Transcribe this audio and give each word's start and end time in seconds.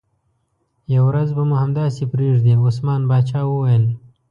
یوه 0.93 1.05
ورځ 1.09 1.29
به 1.35 1.43
مو 1.49 1.55
همداسې 1.63 2.03
پرېږدي، 2.11 2.53
عثمان 2.65 3.01
باچا 3.09 3.41
وویل. 3.47 3.83